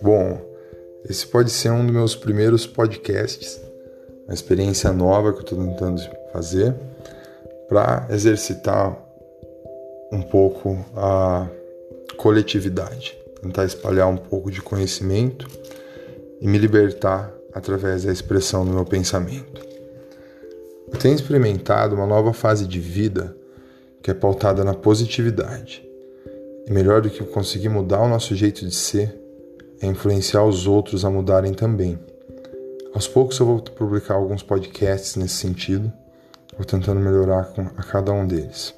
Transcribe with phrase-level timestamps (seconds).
[0.00, 0.40] Bom,
[1.08, 3.60] esse pode ser um dos meus primeiros podcasts,
[4.24, 6.02] uma experiência nova que eu estou tentando
[6.32, 6.74] fazer
[7.68, 8.96] para exercitar
[10.12, 11.48] um pouco a
[12.16, 15.46] coletividade, tentar espalhar um pouco de conhecimento
[16.40, 19.62] e me libertar através da expressão do meu pensamento.
[20.92, 23.36] Eu tenho experimentado uma nova fase de vida
[24.02, 25.86] que é pautada na positividade.
[26.66, 29.18] E melhor do que conseguir mudar o nosso jeito de ser
[29.80, 31.98] é influenciar os outros a mudarem também.
[32.94, 35.92] Aos poucos eu vou publicar alguns podcasts nesse sentido,
[36.56, 38.74] vou tentando melhorar a cada um deles.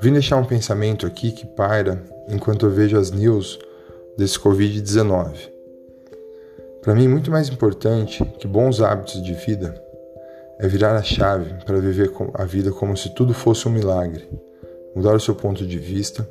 [0.00, 3.58] Vim deixar um pensamento aqui que paira enquanto eu vejo as news
[4.16, 5.50] desse Covid-19.
[6.80, 9.89] Para mim, muito mais importante que bons hábitos de vida
[10.60, 14.28] é virar a chave para viver a vida como se tudo fosse um milagre,
[14.94, 16.28] mudar o seu ponto de vista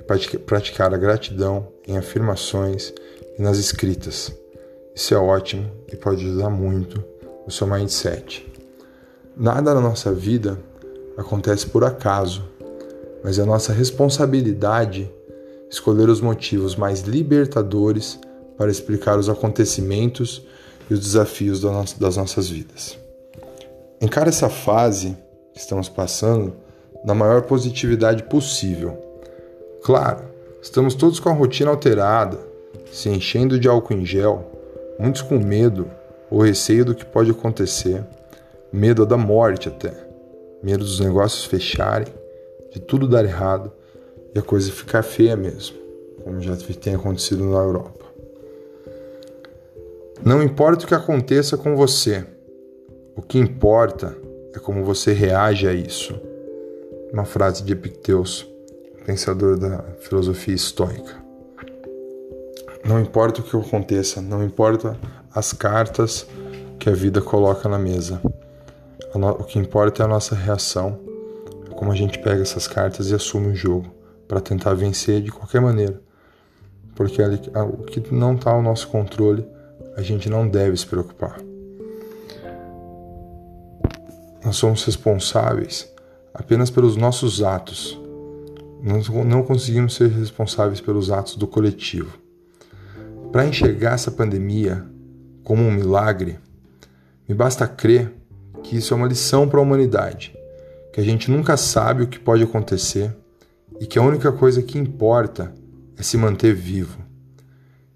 [0.00, 2.92] e praticar a gratidão em afirmações
[3.38, 4.32] e nas escritas.
[4.92, 7.04] Isso é ótimo e pode ajudar muito
[7.46, 8.44] o seu mindset.
[9.36, 10.58] Nada na nossa vida
[11.16, 12.44] acontece por acaso,
[13.22, 15.08] mas é nossa responsabilidade
[15.70, 18.18] escolher os motivos mais libertadores
[18.56, 20.44] para explicar os acontecimentos
[20.90, 22.98] e os desafios das nossas vidas.
[24.00, 25.16] Encara essa fase
[25.52, 26.54] que estamos passando
[27.04, 28.96] na maior positividade possível.
[29.82, 30.24] Claro,
[30.62, 32.38] estamos todos com a rotina alterada,
[32.92, 34.52] se enchendo de álcool em gel,
[35.00, 35.90] muitos com medo
[36.30, 38.04] ou receio do que pode acontecer,
[38.72, 39.92] medo da morte até,
[40.62, 42.12] medo dos negócios fecharem,
[42.70, 43.72] de tudo dar errado
[44.32, 45.76] e a coisa ficar feia mesmo,
[46.22, 48.06] como já tem acontecido na Europa.
[50.24, 52.24] Não importa o que aconteça com você,
[53.18, 54.16] o que importa
[54.54, 56.14] é como você reage a isso.
[57.12, 58.48] Uma frase de Epictetus,
[59.04, 61.16] pensador da filosofia estoica.
[62.84, 64.96] Não importa o que aconteça, não importa
[65.34, 66.28] as cartas
[66.78, 68.20] que a vida coloca na mesa.
[69.12, 71.00] O que importa é a nossa reação,
[71.74, 73.92] como a gente pega essas cartas e assume o jogo
[74.28, 76.00] para tentar vencer de qualquer maneira.
[76.94, 79.44] Porque o que não está ao nosso controle
[79.96, 81.40] a gente não deve se preocupar.
[84.44, 85.88] Nós somos responsáveis
[86.32, 88.00] apenas pelos nossos atos.
[88.82, 92.18] Nós não conseguimos ser responsáveis pelos atos do coletivo.
[93.32, 94.84] Para enxergar essa pandemia
[95.42, 96.38] como um milagre,
[97.28, 98.12] me basta crer
[98.62, 100.34] que isso é uma lição para a humanidade,
[100.92, 103.14] que a gente nunca sabe o que pode acontecer
[103.80, 105.52] e que a única coisa que importa
[105.96, 106.98] é se manter vivo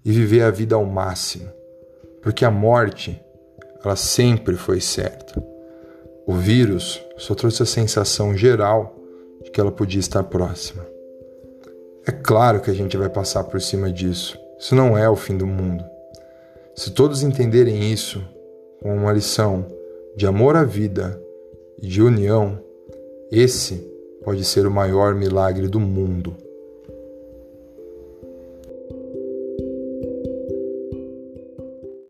[0.03, 1.49] e viver a vida ao máximo
[2.23, 3.21] porque a morte,
[3.83, 5.52] ela sempre foi certa.
[6.25, 8.95] O vírus só trouxe a sensação geral
[9.43, 10.85] de que ela podia estar próxima.
[12.07, 14.37] É claro que a gente vai passar por cima disso.
[14.57, 15.83] Isso não é o fim do mundo.
[16.75, 18.23] Se todos entenderem isso
[18.81, 19.65] como uma lição
[20.15, 21.21] de amor à vida
[21.81, 22.59] e de união,
[23.31, 23.75] esse
[24.23, 26.35] pode ser o maior milagre do mundo.